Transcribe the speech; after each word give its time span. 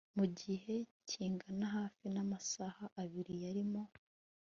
mu 0.17 0.25
gihe 0.39 0.75
kingana 1.09 1.65
hafi 1.75 2.05
namasaha 2.13 2.83
abiri 3.01 3.33
yarimo 3.43 3.81